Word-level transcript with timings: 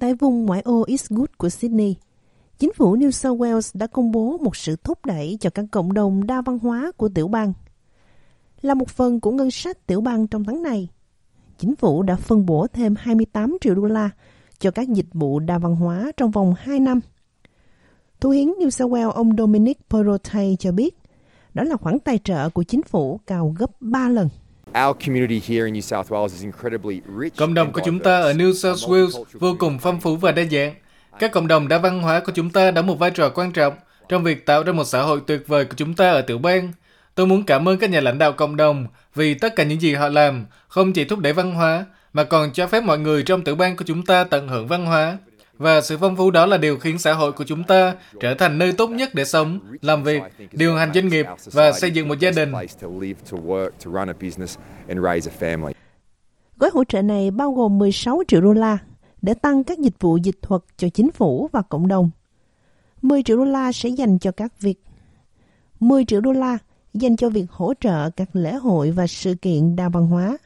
tại 0.00 0.14
vùng 0.14 0.46
ngoại 0.46 0.60
ô 0.60 0.84
Eastwood 0.84 1.26
của 1.36 1.48
Sydney, 1.48 1.96
chính 2.58 2.72
phủ 2.72 2.96
New 2.96 3.10
South 3.10 3.40
Wales 3.40 3.70
đã 3.74 3.86
công 3.86 4.12
bố 4.12 4.38
một 4.38 4.56
sự 4.56 4.76
thúc 4.76 5.06
đẩy 5.06 5.38
cho 5.40 5.50
các 5.50 5.64
cộng 5.70 5.92
đồng 5.92 6.26
đa 6.26 6.42
văn 6.42 6.58
hóa 6.58 6.92
của 6.96 7.08
tiểu 7.08 7.28
bang. 7.28 7.52
Là 8.62 8.74
một 8.74 8.88
phần 8.88 9.20
của 9.20 9.30
ngân 9.30 9.50
sách 9.50 9.86
tiểu 9.86 10.00
bang 10.00 10.26
trong 10.26 10.44
tháng 10.44 10.62
này, 10.62 10.88
chính 11.58 11.76
phủ 11.76 12.02
đã 12.02 12.16
phân 12.16 12.46
bổ 12.46 12.66
thêm 12.72 12.94
28 12.98 13.56
triệu 13.60 13.74
đô 13.74 13.82
la 13.82 14.10
cho 14.58 14.70
các 14.70 14.88
dịch 14.88 15.08
vụ 15.12 15.38
đa 15.38 15.58
văn 15.58 15.76
hóa 15.76 16.12
trong 16.16 16.30
vòng 16.30 16.54
2 16.58 16.80
năm. 16.80 17.00
Thủ 18.20 18.30
hiến 18.30 18.48
New 18.48 18.70
South 18.70 18.92
Wales 18.92 19.10
ông 19.10 19.36
Dominic 19.36 19.78
Perrottet 19.90 20.58
cho 20.58 20.72
biết, 20.72 20.98
đó 21.54 21.64
là 21.64 21.76
khoản 21.76 21.98
tài 21.98 22.18
trợ 22.18 22.50
của 22.50 22.62
chính 22.62 22.82
phủ 22.82 23.20
cao 23.26 23.54
gấp 23.58 23.70
3 23.80 24.08
lần. 24.08 24.28
Cộng 27.36 27.54
đồng 27.54 27.72
của 27.72 27.80
chúng 27.84 27.98
ta 27.98 28.20
ở 28.20 28.32
New 28.32 28.52
South 28.52 28.90
Wales 28.90 29.24
vô 29.32 29.56
cùng 29.58 29.78
phong 29.78 30.00
phú 30.00 30.16
và 30.16 30.32
đa 30.32 30.44
dạng. 30.44 30.74
Các 31.18 31.32
cộng 31.32 31.48
đồng 31.48 31.68
đa 31.68 31.78
văn 31.78 32.02
hóa 32.02 32.20
của 32.20 32.32
chúng 32.34 32.50
ta 32.50 32.70
đóng 32.70 32.86
một 32.86 32.98
vai 32.98 33.10
trò 33.10 33.28
quan 33.28 33.52
trọng 33.52 33.74
trong 34.08 34.24
việc 34.24 34.46
tạo 34.46 34.62
ra 34.62 34.72
một 34.72 34.84
xã 34.84 35.02
hội 35.02 35.20
tuyệt 35.26 35.42
vời 35.46 35.64
của 35.64 35.74
chúng 35.76 35.94
ta 35.94 36.10
ở 36.10 36.22
tiểu 36.22 36.38
bang. 36.38 36.72
Tôi 37.14 37.26
muốn 37.26 37.42
cảm 37.42 37.68
ơn 37.68 37.78
các 37.78 37.90
nhà 37.90 38.00
lãnh 38.00 38.18
đạo 38.18 38.32
cộng 38.32 38.56
đồng 38.56 38.86
vì 39.14 39.34
tất 39.34 39.56
cả 39.56 39.64
những 39.64 39.80
gì 39.80 39.94
họ 39.94 40.08
làm 40.08 40.46
không 40.68 40.92
chỉ 40.92 41.04
thúc 41.04 41.18
đẩy 41.18 41.32
văn 41.32 41.54
hóa 41.54 41.84
mà 42.12 42.24
còn 42.24 42.52
cho 42.52 42.66
phép 42.66 42.84
mọi 42.84 42.98
người 42.98 43.22
trong 43.22 43.42
tiểu 43.42 43.54
bang 43.54 43.76
của 43.76 43.84
chúng 43.86 44.04
ta 44.04 44.24
tận 44.24 44.48
hưởng 44.48 44.66
văn 44.66 44.86
hóa. 44.86 45.18
Và 45.58 45.80
sự 45.80 45.98
phong 46.00 46.16
phú 46.16 46.30
đó 46.30 46.46
là 46.46 46.56
điều 46.56 46.78
khiến 46.78 46.98
xã 46.98 47.12
hội 47.12 47.32
của 47.32 47.44
chúng 47.44 47.64
ta 47.64 47.94
trở 48.20 48.34
thành 48.34 48.58
nơi 48.58 48.72
tốt 48.72 48.88
nhất 48.88 49.14
để 49.14 49.24
sống, 49.24 49.60
làm 49.82 50.02
việc, 50.02 50.22
điều 50.52 50.74
hành 50.74 50.90
doanh 50.94 51.08
nghiệp 51.08 51.26
và 51.44 51.72
xây 51.72 51.90
dựng 51.90 52.08
một 52.08 52.18
gia 52.18 52.30
đình. 52.30 52.52
Gói 56.56 56.70
hỗ 56.72 56.84
trợ 56.84 57.02
này 57.02 57.30
bao 57.30 57.52
gồm 57.52 57.78
16 57.78 58.22
triệu 58.28 58.40
đô 58.40 58.52
la 58.52 58.78
để 59.22 59.34
tăng 59.34 59.64
các 59.64 59.78
dịch 59.78 60.00
vụ 60.00 60.16
dịch 60.16 60.42
thuật 60.42 60.62
cho 60.76 60.88
chính 60.88 61.10
phủ 61.10 61.48
và 61.52 61.62
cộng 61.62 61.88
đồng. 61.88 62.10
10 63.02 63.22
triệu 63.22 63.36
đô 63.36 63.44
la 63.44 63.72
sẽ 63.72 63.88
dành 63.88 64.18
cho 64.18 64.30
các 64.32 64.60
việc 64.60 64.80
10 65.80 66.04
triệu 66.04 66.20
đô 66.20 66.32
la 66.32 66.58
dành 66.94 67.16
cho 67.16 67.30
việc 67.30 67.50
hỗ 67.50 67.74
trợ 67.80 68.10
các 68.10 68.28
lễ 68.32 68.54
hội 68.54 68.90
và 68.90 69.06
sự 69.06 69.34
kiện 69.34 69.76
đa 69.76 69.88
văn 69.88 70.06
hóa. 70.06 70.38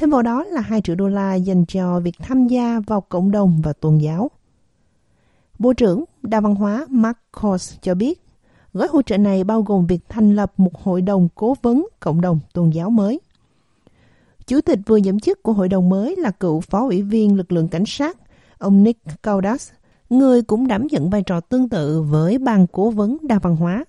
Thêm 0.00 0.10
vào 0.10 0.22
đó 0.22 0.44
là 0.44 0.60
2 0.60 0.80
triệu 0.80 0.96
đô 0.96 1.08
la 1.08 1.34
dành 1.34 1.64
cho 1.64 2.00
việc 2.00 2.14
tham 2.18 2.46
gia 2.46 2.80
vào 2.86 3.00
cộng 3.00 3.30
đồng 3.30 3.60
và 3.64 3.72
tôn 3.72 3.98
giáo. 3.98 4.30
Bộ 5.58 5.72
trưởng 5.72 6.04
Đa 6.22 6.40
văn 6.40 6.54
hóa 6.54 6.86
Mark 6.88 7.18
Kors 7.40 7.74
cho 7.82 7.94
biết, 7.94 8.22
gói 8.72 8.88
hỗ 8.90 9.02
trợ 9.02 9.18
này 9.18 9.44
bao 9.44 9.62
gồm 9.62 9.86
việc 9.86 10.00
thành 10.08 10.36
lập 10.36 10.52
một 10.56 10.82
hội 10.82 11.02
đồng 11.02 11.28
cố 11.34 11.56
vấn 11.62 11.86
cộng 12.00 12.20
đồng 12.20 12.40
tôn 12.52 12.70
giáo 12.70 12.90
mới. 12.90 13.20
Chủ 14.46 14.60
tịch 14.60 14.78
vừa 14.86 14.96
nhậm 14.96 15.20
chức 15.20 15.42
của 15.42 15.52
hội 15.52 15.68
đồng 15.68 15.88
mới 15.88 16.16
là 16.16 16.30
cựu 16.30 16.60
phó 16.60 16.86
ủy 16.88 17.02
viên 17.02 17.36
lực 17.36 17.52
lượng 17.52 17.68
cảnh 17.68 17.84
sát, 17.86 18.16
ông 18.58 18.82
Nick 18.82 19.22
Kaudas, 19.22 19.70
người 20.10 20.42
cũng 20.42 20.66
đảm 20.66 20.86
nhận 20.90 21.10
vai 21.10 21.22
trò 21.22 21.40
tương 21.40 21.68
tự 21.68 22.02
với 22.02 22.38
ban 22.38 22.66
cố 22.66 22.90
vấn 22.90 23.16
đa 23.22 23.38
văn 23.38 23.56
hóa. 23.56 23.84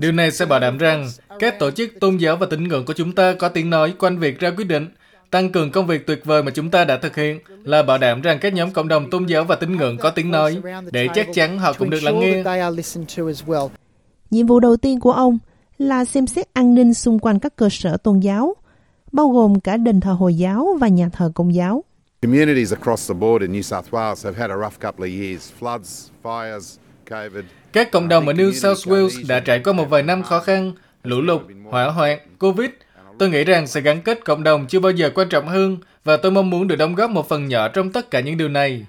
Điều 0.00 0.12
này 0.12 0.30
sẽ 0.30 0.46
bảo 0.46 0.60
đảm 0.60 0.78
rằng 0.78 1.08
các 1.38 1.58
tổ 1.58 1.70
chức 1.70 1.90
tôn 2.00 2.16
giáo 2.16 2.36
và 2.36 2.46
tín 2.50 2.68
ngưỡng 2.68 2.84
của 2.84 2.92
chúng 2.92 3.12
ta 3.12 3.34
có 3.34 3.48
tiếng 3.48 3.70
nói 3.70 3.94
quanh 3.98 4.18
việc 4.18 4.40
ra 4.40 4.50
quyết 4.50 4.64
định. 4.64 4.88
Tăng 5.30 5.52
cường 5.52 5.70
công 5.70 5.86
việc 5.86 6.06
tuyệt 6.06 6.20
vời 6.24 6.42
mà 6.42 6.50
chúng 6.50 6.70
ta 6.70 6.84
đã 6.84 6.96
thực 6.96 7.16
hiện 7.16 7.40
là 7.64 7.82
bảo 7.82 7.98
đảm 7.98 8.22
rằng 8.22 8.38
các 8.40 8.52
nhóm 8.52 8.70
cộng 8.70 8.88
đồng 8.88 9.10
tôn 9.10 9.26
giáo 9.26 9.44
và 9.44 9.56
tín 9.56 9.76
ngưỡng 9.76 9.98
có 9.98 10.10
tiếng 10.10 10.30
nói 10.30 10.60
để 10.92 11.08
chắc 11.14 11.28
chắn 11.34 11.58
họ 11.58 11.72
cũng 11.72 11.90
được 11.90 12.02
lắng 12.02 12.20
nghe. 12.20 12.42
Nhiệm 14.30 14.46
vụ 14.46 14.60
đầu 14.60 14.76
tiên 14.76 15.00
của 15.00 15.12
ông 15.12 15.38
là 15.78 16.04
xem 16.04 16.26
xét 16.26 16.54
an 16.54 16.74
ninh 16.74 16.94
xung 16.94 17.18
quanh 17.18 17.38
các 17.38 17.56
cơ 17.56 17.68
sở 17.70 17.96
tôn 17.96 18.20
giáo, 18.20 18.54
bao 19.12 19.28
gồm 19.28 19.60
cả 19.60 19.76
đền 19.76 20.00
thờ 20.00 20.12
Hồi 20.12 20.34
giáo 20.34 20.76
và 20.80 20.88
nhà 20.88 21.08
thờ 21.12 21.32
Công 21.34 21.54
giáo. 21.54 21.84
Communities 22.22 22.72
across 22.72 23.08
the 23.08 23.14
board 23.14 23.42
in 23.42 23.52
New 23.52 23.62
South 23.62 23.90
Wales 23.90 24.24
have 24.24 24.36
had 24.36 24.50
a 24.50 24.56
rough 24.56 24.78
couple 24.80 25.04
of 25.06 25.22
years. 25.22 25.52
Floods, 25.60 26.10
fires, 26.22 26.78
COVID. 27.10 27.44
Các 27.72 27.90
cộng 27.90 28.08
đồng 28.08 28.26
ở 28.26 28.32
New 28.32 28.52
South 28.52 28.88
Wales 28.88 29.26
đã 29.28 29.40
trải 29.40 29.60
qua 29.60 29.72
một 29.72 29.90
vài 29.90 30.02
năm 30.02 30.22
khó 30.22 30.40
khăn, 30.40 30.72
lũ 31.04 31.20
lụt, 31.20 31.42
hỏa 31.64 31.90
hoạn, 31.90 32.18
Covid. 32.38 32.70
Tôi 33.18 33.30
nghĩ 33.30 33.44
rằng 33.44 33.66
sự 33.66 33.80
gắn 33.80 34.02
kết 34.02 34.24
cộng 34.24 34.42
đồng 34.42 34.66
chưa 34.66 34.80
bao 34.80 34.92
giờ 34.92 35.10
quan 35.14 35.28
trọng 35.28 35.48
hơn 35.48 35.78
và 36.04 36.16
tôi 36.16 36.32
mong 36.32 36.50
muốn 36.50 36.68
được 36.68 36.76
đóng 36.76 36.94
góp 36.94 37.10
một 37.10 37.28
phần 37.28 37.48
nhỏ 37.48 37.68
trong 37.68 37.92
tất 37.92 38.10
cả 38.10 38.20
những 38.20 38.36
điều 38.36 38.48
này. 38.48 38.86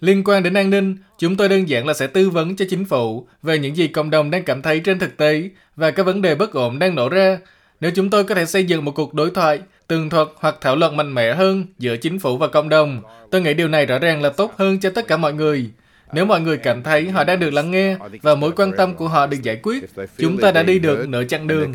Liên 0.00 0.24
quan 0.24 0.42
đến 0.42 0.54
an 0.54 0.70
ninh, 0.70 0.96
chúng 1.18 1.36
tôi 1.36 1.48
đơn 1.48 1.68
giản 1.68 1.86
là 1.86 1.94
sẽ 1.94 2.06
tư 2.06 2.30
vấn 2.30 2.56
cho 2.56 2.64
chính 2.70 2.84
phủ 2.84 3.26
về 3.42 3.58
những 3.58 3.76
gì 3.76 3.88
cộng 3.88 4.10
đồng 4.10 4.30
đang 4.30 4.42
cảm 4.42 4.62
thấy 4.62 4.80
trên 4.80 4.98
thực 4.98 5.16
tế 5.16 5.50
và 5.76 5.90
các 5.90 6.06
vấn 6.06 6.22
đề 6.22 6.34
bất 6.34 6.52
ổn 6.52 6.78
đang 6.78 6.94
nổ 6.94 7.08
ra. 7.08 7.38
Nếu 7.80 7.90
chúng 7.94 8.10
tôi 8.10 8.24
có 8.24 8.34
thể 8.34 8.46
xây 8.46 8.64
dựng 8.64 8.84
một 8.84 8.92
cuộc 8.92 9.14
đối 9.14 9.30
thoại, 9.30 9.60
tường 9.86 10.10
thuật 10.10 10.28
hoặc 10.36 10.56
thảo 10.60 10.76
luận 10.76 10.96
mạnh 10.96 11.14
mẽ 11.14 11.34
hơn 11.34 11.64
giữa 11.78 11.96
chính 11.96 12.18
phủ 12.18 12.36
và 12.36 12.48
cộng 12.48 12.68
đồng, 12.68 13.02
tôi 13.30 13.40
nghĩ 13.40 13.54
điều 13.54 13.68
này 13.68 13.86
rõ 13.86 13.98
ràng 13.98 14.22
là 14.22 14.30
tốt 14.30 14.52
hơn 14.56 14.80
cho 14.80 14.90
tất 14.90 15.08
cả 15.08 15.16
mọi 15.16 15.32
người. 15.32 15.70
Nếu 16.12 16.24
mọi 16.26 16.40
người 16.40 16.56
cảm 16.56 16.82
thấy 16.82 17.10
họ 17.10 17.24
đang 17.24 17.40
được 17.40 17.50
lắng 17.50 17.70
nghe 17.70 17.96
và 18.22 18.34
mối 18.34 18.52
quan 18.56 18.72
tâm 18.76 18.94
của 18.94 19.08
họ 19.08 19.26
được 19.26 19.42
giải 19.42 19.60
quyết, 19.62 19.84
chúng 20.18 20.38
ta 20.38 20.50
đã 20.50 20.62
đi 20.62 20.78
được 20.78 21.08
nửa 21.08 21.24
chặng 21.24 21.46
đường. 21.46 21.72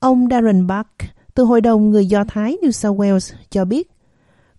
Ông 0.00 0.28
Darren 0.30 0.66
Buck 0.66 0.88
từ 1.34 1.44
Hội 1.44 1.60
đồng 1.60 1.90
Người 1.90 2.06
Do 2.06 2.24
Thái 2.28 2.56
New 2.62 2.70
South 2.70 3.00
Wales 3.00 3.34
cho 3.50 3.64
biết, 3.64 3.90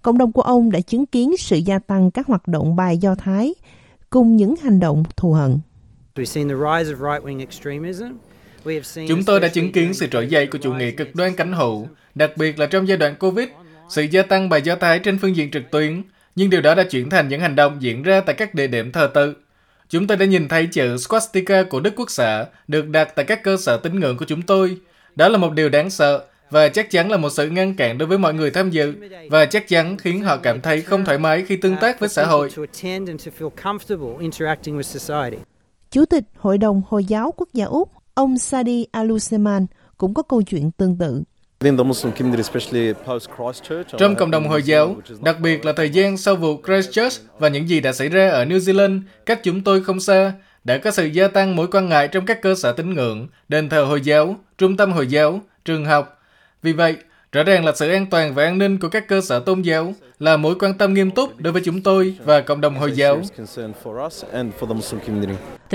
cộng 0.01 0.17
đồng 0.17 0.31
của 0.31 0.41
ông 0.41 0.71
đã 0.71 0.79
chứng 0.79 1.05
kiến 1.05 1.37
sự 1.37 1.57
gia 1.57 1.79
tăng 1.79 2.11
các 2.11 2.27
hoạt 2.27 2.47
động 2.47 2.75
bài 2.75 2.97
Do 2.97 3.15
Thái 3.15 3.55
cùng 4.09 4.35
những 4.35 4.55
hành 4.63 4.79
động 4.79 5.03
thù 5.17 5.33
hận. 5.33 5.57
Chúng 9.07 9.23
tôi 9.25 9.39
đã 9.39 9.47
chứng 9.47 9.71
kiến 9.71 9.93
sự 9.93 10.07
trỗi 10.07 10.27
dậy 10.27 10.47
của 10.47 10.57
chủ 10.57 10.73
nghĩa 10.73 10.91
cực 10.91 11.15
đoan 11.15 11.35
cánh 11.35 11.53
hữu, 11.53 11.87
đặc 12.15 12.31
biệt 12.37 12.59
là 12.59 12.65
trong 12.65 12.87
giai 12.87 12.97
đoạn 12.97 13.15
Covid, 13.15 13.47
sự 13.89 14.01
gia 14.01 14.21
tăng 14.21 14.49
bài 14.49 14.61
Do 14.61 14.75
Thái 14.75 14.99
trên 14.99 15.19
phương 15.19 15.35
diện 15.35 15.51
trực 15.51 15.63
tuyến, 15.71 16.03
nhưng 16.35 16.49
điều 16.49 16.61
đó 16.61 16.75
đã 16.75 16.83
chuyển 16.83 17.09
thành 17.09 17.27
những 17.27 17.41
hành 17.41 17.55
động 17.55 17.77
diễn 17.79 18.03
ra 18.03 18.21
tại 18.21 18.35
các 18.35 18.53
địa 18.53 18.67
điểm 18.67 18.91
thờ 18.91 19.11
tự. 19.13 19.33
Chúng 19.89 20.07
tôi 20.07 20.17
đã 20.17 20.25
nhìn 20.25 20.47
thấy 20.47 20.67
chữ 20.71 20.95
swastika 20.95 21.65
của 21.69 21.79
Đức 21.79 21.93
Quốc 21.95 22.11
xã 22.11 22.45
được 22.67 22.89
đặt 22.89 23.15
tại 23.15 23.25
các 23.25 23.43
cơ 23.43 23.57
sở 23.57 23.77
tín 23.77 23.99
ngưỡng 23.99 24.17
của 24.17 24.25
chúng 24.25 24.41
tôi. 24.41 24.77
Đó 25.15 25.27
là 25.29 25.37
một 25.37 25.53
điều 25.53 25.69
đáng 25.69 25.89
sợ 25.89 26.25
và 26.49 26.69
chắc 26.69 26.91
chắn 26.91 27.11
là 27.11 27.17
một 27.17 27.29
sự 27.29 27.49
ngăn 27.49 27.75
cản 27.75 27.97
đối 27.97 28.07
với 28.07 28.17
mọi 28.17 28.33
người 28.33 28.51
tham 28.51 28.69
dự 28.69 28.93
và 29.29 29.45
chắc 29.45 29.67
chắn 29.67 29.97
khiến 29.97 30.21
họ 30.21 30.37
cảm 30.37 30.61
thấy 30.61 30.81
không 30.81 31.05
thoải 31.05 31.17
mái 31.17 31.45
khi 31.47 31.57
tương 31.57 31.77
tác 31.77 31.99
với 31.99 32.09
xã 32.09 32.25
hội. 32.25 32.49
Chủ 35.91 36.05
tịch 36.05 36.23
Hội 36.37 36.57
đồng 36.57 36.81
Hồi 36.87 37.05
giáo 37.05 37.33
Quốc 37.37 37.49
gia 37.53 37.65
Úc, 37.65 37.91
ông 38.19 38.37
Sadi 38.37 38.85
Aluseman 38.91 39.65
cũng 39.97 40.13
có 40.13 40.21
câu 40.23 40.41
chuyện 40.41 40.71
tương 40.71 40.97
tự. 40.97 41.23
Trong 43.97 44.15
cộng 44.15 44.31
đồng 44.31 44.47
Hồi 44.47 44.63
giáo, 44.63 44.95
đặc 45.21 45.39
biệt 45.39 45.65
là 45.65 45.73
thời 45.73 45.89
gian 45.89 46.17
sau 46.17 46.35
vụ 46.35 46.61
Christchurch 46.65 47.21
và 47.39 47.49
những 47.49 47.69
gì 47.69 47.79
đã 47.79 47.93
xảy 47.93 48.09
ra 48.09 48.29
ở 48.29 48.45
New 48.45 48.57
Zealand, 48.57 49.01
cách 49.25 49.39
chúng 49.43 49.63
tôi 49.63 49.83
không 49.83 49.99
xa, 49.99 50.33
đã 50.63 50.77
có 50.77 50.91
sự 50.91 51.05
gia 51.05 51.27
tăng 51.27 51.55
mối 51.55 51.67
quan 51.71 51.89
ngại 51.89 52.07
trong 52.07 52.25
các 52.25 52.41
cơ 52.41 52.55
sở 52.55 52.71
tín 52.71 52.93
ngưỡng, 52.93 53.27
đền 53.49 53.69
thờ 53.69 53.83
Hồi 53.83 54.01
giáo, 54.01 54.35
trung 54.57 54.77
tâm 54.77 54.91
Hồi 54.91 55.07
giáo, 55.07 55.41
trường 55.65 55.85
học, 55.85 56.21
vì 56.61 56.73
vậy, 56.73 56.97
rõ 57.31 57.43
ràng 57.43 57.65
là 57.65 57.71
sự 57.75 57.89
an 57.89 58.05
toàn 58.09 58.33
và 58.33 58.43
an 58.43 58.57
ninh 58.57 58.79
của 58.79 58.89
các 58.89 59.07
cơ 59.07 59.21
sở 59.21 59.39
tôn 59.39 59.61
giáo 59.61 59.93
là 60.19 60.37
mối 60.37 60.55
quan 60.59 60.77
tâm 60.77 60.93
nghiêm 60.93 61.11
túc 61.11 61.41
đối 61.41 61.53
với 61.53 61.61
chúng 61.65 61.81
tôi 61.81 62.17
và 62.23 62.41
cộng 62.41 62.61
đồng 62.61 62.75
Hồi 62.75 62.91
giáo. 62.91 63.21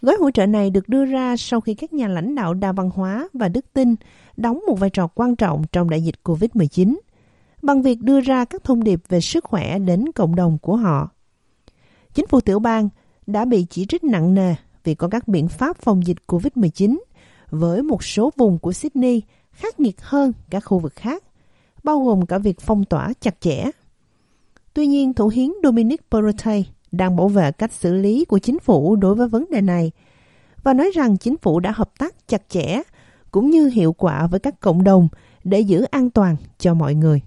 Gói 0.03 0.17
hỗ 0.21 0.31
trợ 0.31 0.47
này 0.47 0.71
được 0.71 0.89
đưa 0.89 1.05
ra 1.05 1.37
sau 1.37 1.61
khi 1.61 1.75
các 1.75 1.93
nhà 1.93 2.09
lãnh 2.09 2.35
đạo 2.35 2.55
đa 2.55 2.73
văn 2.73 2.91
hóa 2.95 3.29
và 3.33 3.49
đức 3.49 3.65
tin 3.73 3.95
đóng 4.37 4.61
một 4.67 4.75
vai 4.81 4.91
trò 4.91 5.07
quan 5.07 5.37
trọng 5.37 5.65
trong 5.73 5.91
đại 5.91 6.03
dịch 6.03 6.15
COVID-19 6.25 6.97
bằng 7.63 7.83
việc 7.83 8.01
đưa 8.01 8.21
ra 8.21 8.45
các 8.45 8.65
thông 8.65 8.85
điệp 8.85 9.01
về 9.09 9.21
sức 9.21 9.45
khỏe 9.45 9.79
đến 9.79 10.13
cộng 10.15 10.35
đồng 10.35 10.59
của 10.59 10.77
họ. 10.77 11.09
Chính 12.15 12.27
phủ 12.27 12.41
tiểu 12.41 12.59
bang 12.59 12.89
đã 13.27 13.45
bị 13.45 13.67
chỉ 13.71 13.87
trích 13.87 14.05
nặng 14.05 14.35
nề 14.35 14.55
vì 14.85 14.95
có 14.95 15.09
các 15.09 15.29
biện 15.29 15.49
pháp 15.49 15.77
phòng 15.77 16.07
dịch 16.07 16.19
COVID-19 16.27 16.99
với 17.51 17.83
một 17.83 18.05
số 18.05 18.33
vùng 18.37 18.59
của 18.59 18.73
Sydney 18.73 19.23
khắc 19.53 19.81
nghiệt 19.81 20.01
hơn 20.01 20.33
các 20.51 20.61
khu 20.61 20.79
vực 20.79 20.93
khác, 20.97 21.23
bao 21.85 22.01
gồm 22.01 22.27
cả 22.27 22.39
việc 22.39 22.61
phong 22.61 22.85
tỏa 22.85 23.13
chặt 23.21 23.41
chẽ. 23.41 23.65
Tuy 24.75 24.87
nhiên, 24.87 25.15
Thủ 25.15 25.29
hiến 25.29 25.53
Dominic 25.63 26.11
Perrottet 26.11 26.65
đang 26.93 27.17
bảo 27.17 27.29
vệ 27.29 27.53
cách 27.53 27.73
xử 27.73 27.95
lý 27.95 28.25
của 28.25 28.39
chính 28.39 28.59
phủ 28.59 28.97
đối 28.97 29.15
với 29.15 29.29
vấn 29.29 29.51
đề 29.51 29.61
này 29.61 29.93
và 30.63 30.75
nói 30.75 30.91
rằng 30.95 31.17
chính 31.17 31.37
phủ 31.37 31.61
đã 31.61 31.73
hợp 31.77 31.91
tác 31.99 32.29
chặt 32.29 32.43
chẽ 32.49 32.83
cũng 33.31 33.51
như 33.51 33.67
hiệu 33.67 33.93
quả 33.93 34.27
với 34.27 34.41
các 34.41 34.61
cộng 34.61 34.85
đồng 34.85 35.09
để 35.45 35.61
giữ 35.61 35.83
an 35.91 36.11
toàn 36.11 36.37
cho 36.59 36.75
mọi 36.75 36.95
người. 36.95 37.21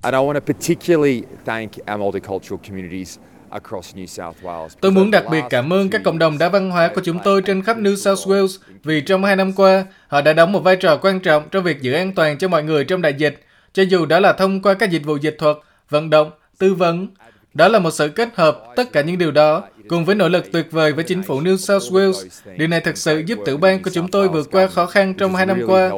Tôi 4.81 4.91
muốn 4.91 5.11
đặc 5.11 5.23
biệt 5.31 5.43
cảm 5.49 5.73
ơn 5.73 5.89
các 5.89 6.01
cộng 6.03 6.19
đồng 6.19 6.37
đa 6.37 6.49
văn 6.49 6.71
hóa 6.71 6.91
của 6.95 7.01
chúng 7.03 7.17
tôi 7.23 7.41
trên 7.41 7.63
khắp 7.63 7.77
New 7.77 7.95
South 7.95 8.27
Wales 8.27 8.57
vì 8.83 9.01
trong 9.01 9.23
hai 9.23 9.35
năm 9.35 9.53
qua, 9.53 9.85
họ 10.07 10.21
đã 10.21 10.33
đóng 10.33 10.51
một 10.51 10.59
vai 10.59 10.75
trò 10.75 10.97
quan 10.97 11.19
trọng 11.19 11.49
trong 11.51 11.63
việc 11.63 11.81
giữ 11.81 11.93
an 11.93 12.13
toàn 12.13 12.37
cho 12.37 12.47
mọi 12.47 12.63
người 12.63 12.85
trong 12.85 13.01
đại 13.01 13.13
dịch, 13.13 13.46
cho 13.77 13.83
dù 13.83 14.05
đó 14.05 14.19
là 14.19 14.33
thông 14.33 14.61
qua 14.61 14.73
các 14.73 14.91
dịch 14.91 15.05
vụ 15.05 15.17
dịch 15.17 15.35
thuật, 15.39 15.57
vận 15.89 16.09
động, 16.09 16.31
tư 16.57 16.73
vấn. 16.73 17.07
Đó 17.53 17.67
là 17.67 17.79
một 17.79 17.91
sự 17.91 18.09
kết 18.09 18.29
hợp 18.35 18.63
tất 18.75 18.91
cả 18.91 19.01
những 19.01 19.17
điều 19.17 19.31
đó 19.31 19.63
Cùng 19.89 20.05
với 20.05 20.15
nỗ 20.15 20.29
lực 20.29 20.51
tuyệt 20.51 20.71
vời 20.71 20.93
với 20.93 21.03
chính 21.03 21.23
phủ 21.23 21.41
New 21.41 21.57
South 21.57 21.93
Wales, 21.93 22.27
điều 22.57 22.67
này 22.67 22.81
thực 22.81 22.97
sự 22.97 23.23
giúp 23.25 23.39
tiểu 23.45 23.57
bang 23.57 23.83
của 23.83 23.89
chúng 23.93 24.07
tôi 24.07 24.29
vượt 24.29 24.47
qua 24.51 24.67
khó 24.67 24.85
khăn 24.85 25.13
trong 25.13 25.35
hai 25.35 25.45
năm 25.45 25.61
qua. 25.67 25.91